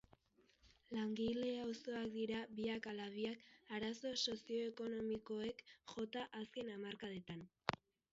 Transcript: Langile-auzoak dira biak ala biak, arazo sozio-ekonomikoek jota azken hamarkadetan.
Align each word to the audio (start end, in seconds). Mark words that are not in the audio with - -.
Langile-auzoak 0.95 2.07
dira 2.15 2.39
biak 2.59 2.83
ala 2.91 3.05
biak, 3.17 3.37
arazo 3.79 4.13
sozio-ekonomikoek 4.23 5.63
jota 5.93 6.25
azken 6.41 6.73
hamarkadetan. 6.77 7.45